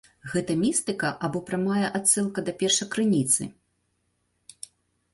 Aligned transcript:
Гэта 0.29 0.53
містыка 0.61 1.11
або 1.27 1.43
прамая 1.51 1.87
адсылка 2.01 2.39
да 2.49 2.57
першакрыніцы? 2.65 3.51